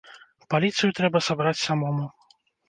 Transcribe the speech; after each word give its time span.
Паліцыю 0.53 0.89
трэба 1.01 1.21
сабраць 1.27 1.63
самому. 1.67 2.09